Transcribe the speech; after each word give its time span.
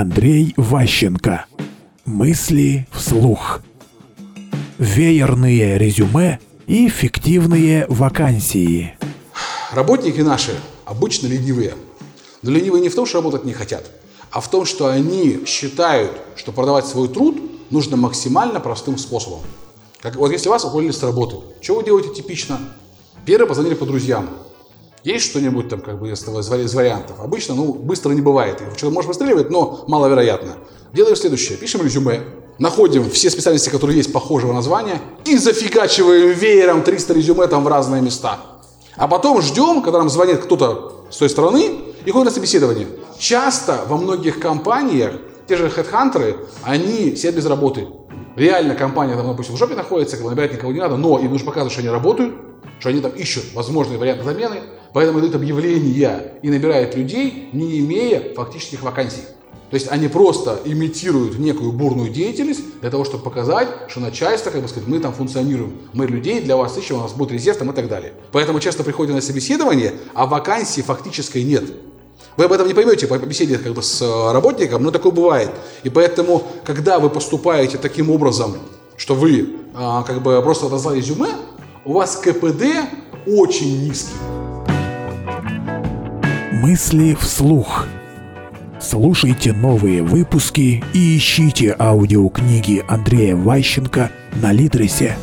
Андрей 0.00 0.54
Ващенко. 0.56 1.46
Мысли 2.04 2.86
вслух. 2.92 3.62
Веерные 4.78 5.76
резюме 5.76 6.38
и 6.68 6.88
фиктивные 6.88 7.84
вакансии. 7.88 8.96
Работники 9.72 10.20
наши 10.20 10.52
обычно 10.84 11.26
ленивые. 11.26 11.74
Но 12.42 12.52
ленивые 12.52 12.80
не 12.80 12.90
в 12.90 12.94
том, 12.94 13.06
что 13.06 13.18
работать 13.18 13.44
не 13.44 13.52
хотят, 13.52 13.90
а 14.30 14.40
в 14.40 14.48
том, 14.48 14.66
что 14.66 14.86
они 14.86 15.40
считают, 15.46 16.12
что 16.36 16.52
продавать 16.52 16.86
свой 16.86 17.08
труд 17.08 17.36
нужно 17.72 17.96
максимально 17.96 18.60
простым 18.60 18.98
способом. 18.98 19.40
Как, 19.98 20.14
вот 20.14 20.30
если 20.30 20.48
вас 20.48 20.64
уволили 20.64 20.92
с 20.92 21.02
работы, 21.02 21.38
что 21.60 21.74
вы 21.74 21.82
делаете 21.82 22.14
типично? 22.14 22.60
Первый 23.26 23.48
позвонили 23.48 23.74
по 23.74 23.84
друзьям. 23.84 24.30
Есть 25.08 25.24
что-нибудь 25.24 25.70
там 25.70 25.80
как 25.80 25.98
бы 25.98 26.10
из, 26.10 26.22
из 26.22 26.74
вариантов? 26.74 27.16
Обычно, 27.18 27.54
ну, 27.54 27.72
быстро 27.72 28.12
не 28.12 28.20
бывает. 28.20 28.60
Что-то 28.76 28.92
может 28.92 29.08
выстреливать, 29.08 29.48
но 29.48 29.82
маловероятно. 29.88 30.56
Делаем 30.92 31.16
следующее. 31.16 31.56
Пишем 31.56 31.82
резюме, 31.82 32.20
находим 32.58 33.08
все 33.08 33.30
специальности, 33.30 33.70
которые 33.70 33.96
есть 33.96 34.12
похожего 34.12 34.52
названия, 34.52 35.00
и 35.24 35.38
зафигачиваем 35.38 36.32
веером 36.32 36.82
300 36.82 37.14
резюме 37.14 37.46
там 37.46 37.64
в 37.64 37.68
разные 37.68 38.02
места. 38.02 38.38
А 38.98 39.08
потом 39.08 39.40
ждем, 39.40 39.80
когда 39.80 40.00
нам 40.00 40.10
звонит 40.10 40.40
кто-то 40.40 41.06
с 41.10 41.16
той 41.16 41.30
стороны 41.30 41.78
и 42.04 42.10
ходит 42.10 42.26
на 42.26 42.30
собеседование. 42.30 42.88
Часто 43.18 43.86
во 43.88 43.96
многих 43.96 44.38
компаниях 44.38 45.14
те 45.48 45.56
же 45.56 45.70
хедхантеры, 45.70 46.36
они 46.62 47.16
сидят 47.16 47.34
без 47.34 47.46
работы. 47.46 47.88
Реально 48.36 48.74
компания 48.74 49.16
там, 49.16 49.26
допустим, 49.26 49.54
в 49.54 49.58
жопе 49.58 49.74
находится, 49.74 50.16
как 50.16 50.24
бы 50.24 50.30
набирать 50.30 50.52
никого 50.52 50.70
не 50.70 50.80
надо, 50.80 50.98
но 50.98 51.18
им 51.18 51.32
нужно 51.32 51.46
показывать, 51.46 51.72
что 51.72 51.80
они 51.80 51.88
работают, 51.88 52.34
что 52.78 52.90
они 52.90 53.00
там 53.00 53.12
ищут 53.12 53.54
возможные 53.54 53.98
варианты 53.98 54.24
замены, 54.24 54.60
поэтому 54.92 55.20
дают 55.20 55.34
объявления 55.34 56.34
и 56.42 56.50
набирают 56.50 56.94
людей, 56.94 57.48
не 57.52 57.80
имея 57.80 58.34
фактических 58.34 58.82
вакансий. 58.82 59.22
То 59.70 59.74
есть 59.74 59.88
они 59.90 60.08
просто 60.08 60.60
имитируют 60.64 61.38
некую 61.38 61.72
бурную 61.72 62.10
деятельность 62.10 62.62
для 62.80 62.90
того, 62.90 63.04
чтобы 63.04 63.22
показать, 63.22 63.68
что 63.88 64.00
начальство, 64.00 64.50
как 64.50 64.62
бы 64.62 64.68
сказать, 64.68 64.88
мы 64.88 64.98
там 64.98 65.12
функционируем, 65.12 65.74
мы 65.92 66.06
людей 66.06 66.40
для 66.40 66.56
вас 66.56 66.78
ищем, 66.78 66.96
у 66.96 67.02
нас 67.02 67.12
будет 67.12 67.32
резерв 67.32 67.58
там 67.58 67.70
и 67.70 67.74
так 67.74 67.88
далее. 67.88 68.14
Поэтому 68.32 68.60
часто 68.60 68.82
приходят 68.82 69.14
на 69.14 69.20
собеседование, 69.20 69.92
а 70.14 70.26
вакансии 70.26 70.80
фактической 70.80 71.42
нет. 71.42 71.64
Вы 72.38 72.44
об 72.44 72.52
этом 72.52 72.66
не 72.66 72.72
поймете 72.72 73.06
по 73.06 73.18
беседе 73.18 73.58
как 73.58 73.74
бы 73.74 73.82
с 73.82 74.00
э, 74.00 74.32
работником, 74.32 74.82
но 74.82 74.90
такое 74.90 75.12
бывает. 75.12 75.50
И 75.82 75.90
поэтому, 75.90 76.44
когда 76.64 76.98
вы 76.98 77.10
поступаете 77.10 77.78
таким 77.78 78.10
образом, 78.10 78.56
что 78.96 79.14
вы 79.14 79.56
а, 79.74 80.02
как 80.02 80.22
бы 80.22 80.40
просто 80.42 80.66
отослали 80.66 80.98
резюме, 80.98 81.28
у 81.84 81.92
вас 81.94 82.16
КПД 82.16 82.64
очень 83.26 83.84
низкий. 83.86 84.47
Мысли 86.60 87.14
вслух. 87.14 87.86
Слушайте 88.80 89.52
новые 89.52 90.02
выпуски 90.02 90.82
и 90.92 91.16
ищите 91.16 91.76
аудиокниги 91.78 92.82
Андрея 92.88 93.36
Ващенко 93.36 94.10
на 94.42 94.50
Литресе. 94.50 95.16